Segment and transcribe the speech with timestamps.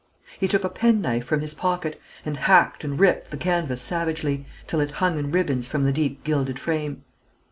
[0.39, 4.79] He took a penknife from his pocket, and hacked and ripped the canvas savagely, till
[4.79, 7.03] it hung in ribbons from the deep gilded frame.